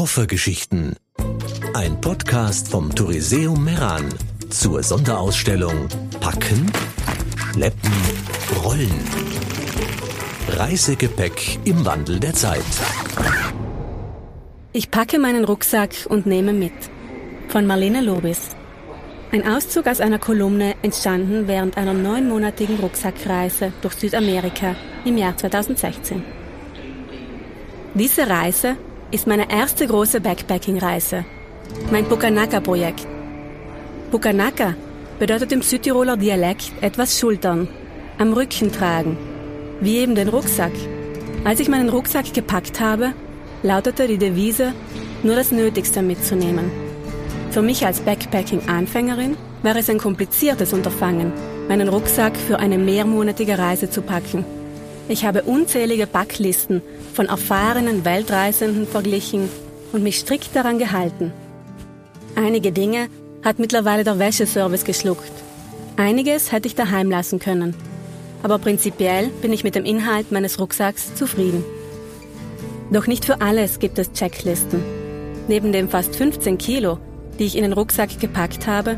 [0.00, 0.96] Koffergeschichten.
[1.74, 4.08] Ein Podcast vom Touriseum Meran
[4.48, 5.88] zur Sonderausstellung
[6.20, 6.72] Packen,
[7.36, 7.92] Schleppen,
[8.64, 9.04] Rollen.
[10.48, 12.64] Reisegepäck im Wandel der Zeit.
[14.72, 16.72] Ich packe meinen Rucksack und nehme mit.
[17.48, 18.56] Von Marlene Lobis.
[19.32, 26.22] Ein Auszug aus einer Kolumne entstanden während einer neunmonatigen Rucksackreise durch Südamerika im Jahr 2016.
[27.92, 28.78] Diese Reise
[29.10, 31.24] ist meine erste große Backpacking-Reise.
[31.90, 33.06] Mein Pukanaka-Projekt.
[34.10, 34.74] Pukanaka
[35.18, 37.68] bedeutet im Südtiroler Dialekt etwas schultern,
[38.18, 39.16] am Rücken tragen,
[39.80, 40.72] wie eben den Rucksack.
[41.44, 43.12] Als ich meinen Rucksack gepackt habe,
[43.62, 44.72] lautete die Devise,
[45.22, 46.70] nur das Nötigste mitzunehmen.
[47.50, 51.32] Für mich als Backpacking-Anfängerin war es ein kompliziertes Unterfangen,
[51.68, 54.44] meinen Rucksack für eine mehrmonatige Reise zu packen.
[55.10, 56.82] Ich habe unzählige Packlisten
[57.14, 59.48] von erfahrenen Weltreisenden verglichen
[59.92, 61.32] und mich strikt daran gehalten.
[62.36, 63.08] Einige Dinge
[63.44, 65.32] hat mittlerweile der Wäscheservice geschluckt.
[65.96, 67.74] Einiges hätte ich daheim lassen können.
[68.44, 71.64] Aber prinzipiell bin ich mit dem Inhalt meines Rucksacks zufrieden.
[72.92, 74.80] Doch nicht für alles gibt es Checklisten.
[75.48, 77.00] Neben dem fast 15 Kilo,
[77.40, 78.96] die ich in den Rucksack gepackt habe,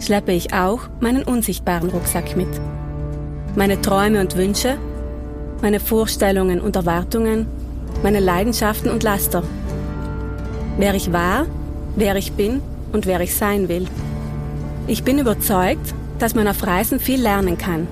[0.00, 2.48] schleppe ich auch meinen unsichtbaren Rucksack mit.
[3.54, 4.78] Meine Träume und Wünsche
[5.62, 7.46] meine Vorstellungen und Erwartungen,
[8.02, 9.44] meine Leidenschaften und Laster.
[10.76, 11.46] Wer ich war,
[11.94, 12.60] wer ich bin
[12.92, 13.86] und wer ich sein will.
[14.88, 17.86] Ich bin überzeugt, dass man auf Reisen viel lernen kann.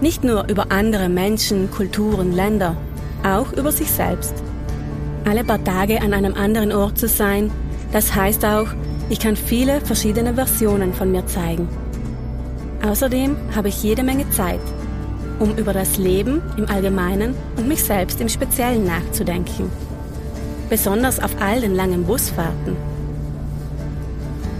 [0.00, 2.74] Nicht nur über andere Menschen, Kulturen, Länder,
[3.22, 4.34] auch über sich selbst.
[5.28, 7.50] Alle paar Tage an einem anderen Ort zu sein,
[7.92, 8.68] das heißt auch,
[9.10, 11.68] ich kann viele verschiedene Versionen von mir zeigen.
[12.82, 14.60] Außerdem habe ich jede Menge Zeit
[15.38, 19.70] um über das Leben im Allgemeinen und mich selbst im Speziellen nachzudenken.
[20.68, 22.76] Besonders auf all den langen Busfahrten.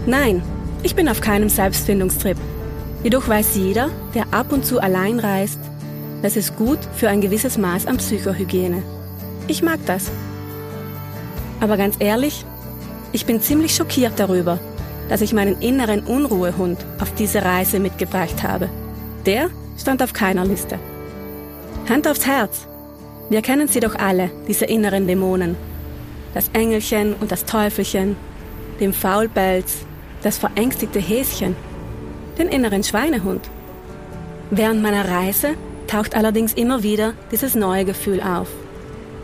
[0.05, 0.41] Nein,
[0.81, 2.37] ich bin auf keinem Selbstfindungstrip.
[3.03, 5.59] Jedoch weiß jeder, der ab und zu allein reist,
[6.21, 8.83] das ist gut für ein gewisses Maß an Psychohygiene.
[9.47, 10.11] Ich mag das.
[11.59, 12.45] Aber ganz ehrlich,
[13.11, 14.59] ich bin ziemlich schockiert darüber,
[15.09, 18.69] dass ich meinen inneren Unruhehund auf diese Reise mitgebracht habe.
[19.25, 20.77] Der stand auf keiner Liste.
[21.87, 22.67] Hand aufs Herz.
[23.29, 25.55] Wir kennen sie doch alle, diese inneren Dämonen.
[26.33, 28.15] Das Engelchen und das Teufelchen,
[28.79, 29.85] den Faulpelz,
[30.21, 31.55] das verängstigte Häschen,
[32.37, 33.49] den inneren Schweinehund.
[34.51, 35.55] Während meiner Reise
[35.87, 38.47] taucht allerdings immer wieder dieses neue Gefühl auf.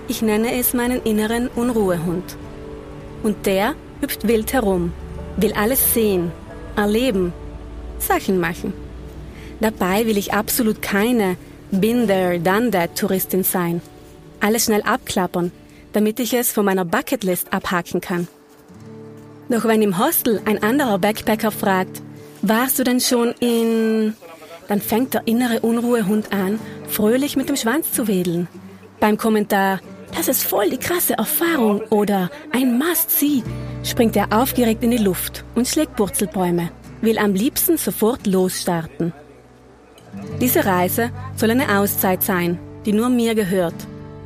[0.08, 2.38] Ich nenne es meinen inneren Unruhehund.
[3.24, 4.94] Und der hüpft wild herum,
[5.38, 6.32] will alles sehen,
[6.76, 7.34] erleben,
[7.98, 8.85] Sachen machen.
[9.60, 11.38] Dabei will ich absolut keine
[11.72, 13.82] Been there, done that Touristin sein.
[14.40, 15.52] Alles schnell abklappern,
[15.94, 18.28] damit ich es von meiner Bucketlist abhaken kann.
[19.50, 22.02] Doch wenn im Hostel ein anderer Backpacker fragt,
[22.42, 24.14] warst du denn schon in...
[24.68, 28.48] Dann fängt der innere Unruhehund an, fröhlich mit dem Schwanz zu wedeln.
[29.00, 29.80] Beim Kommentar,
[30.16, 33.44] das ist voll die krasse Erfahrung oder ein Must-See,
[33.84, 39.14] springt er aufgeregt in die Luft und schlägt Purzelbäume, will am liebsten sofort losstarten.
[40.42, 43.76] Diese Reise soll eine Auszeit sein, die nur mir gehört.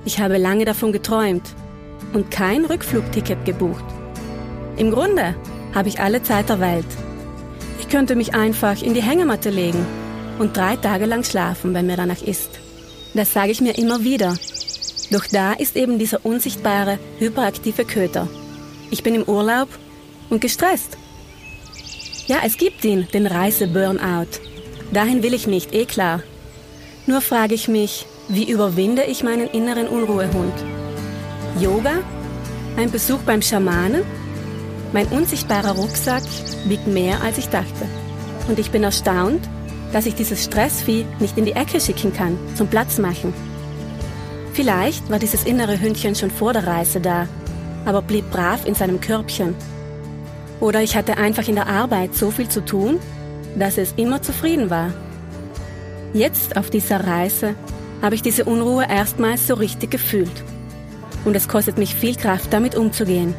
[0.05, 1.43] Ich habe lange davon geträumt
[2.13, 3.83] und kein Rückflugticket gebucht.
[4.77, 5.35] Im Grunde
[5.75, 6.85] habe ich alle Zeit der Welt.
[7.79, 9.85] Ich könnte mich einfach in die Hängematte legen
[10.39, 12.59] und drei Tage lang schlafen, wenn mir danach ist.
[13.13, 14.35] Das sage ich mir immer wieder.
[15.11, 18.27] Doch da ist eben dieser unsichtbare, hyperaktive Köter.
[18.91, 19.69] Ich bin im Urlaub
[20.29, 20.97] und gestresst.
[22.27, 24.27] Ja, es gibt ihn, den Reise-Burnout.
[24.91, 26.21] Dahin will ich nicht, eh klar.
[27.05, 30.53] Nur frage ich mich, wie überwinde ich meinen inneren Unruhehund?
[31.59, 31.99] Yoga?
[32.75, 34.03] Ein Besuch beim Schamanen?
[34.91, 36.23] Mein unsichtbarer Rucksack
[36.65, 37.85] wiegt mehr, als ich dachte.
[38.47, 39.47] Und ich bin erstaunt,
[39.93, 43.33] dass ich dieses Stressvieh nicht in die Ecke schicken kann, zum Platz machen.
[44.53, 47.27] Vielleicht war dieses innere Hündchen schon vor der Reise da,
[47.85, 49.55] aber blieb brav in seinem Körbchen.
[50.59, 52.99] Oder ich hatte einfach in der Arbeit so viel zu tun,
[53.57, 54.93] dass es immer zufrieden war.
[56.13, 57.55] Jetzt auf dieser Reise
[58.01, 60.43] habe ich diese Unruhe erstmals so richtig gefühlt.
[61.25, 63.33] Und es kostet mich viel Kraft, damit umzugehen.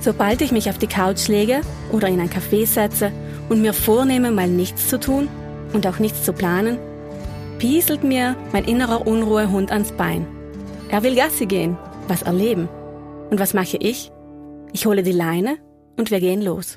[0.00, 1.60] Sobald ich mich auf die Couch lege
[1.90, 3.12] oder in ein Café setze
[3.48, 5.28] und mir vornehme, mal nichts zu tun
[5.72, 6.78] und auch nichts zu planen,
[7.58, 10.26] pieselt mir mein innerer Unruhehund ans Bein.
[10.88, 11.78] Er will Gassi gehen,
[12.08, 12.68] was erleben.
[13.30, 14.10] Und was mache ich?
[14.72, 15.56] Ich hole die Leine
[15.96, 16.76] und wir gehen los.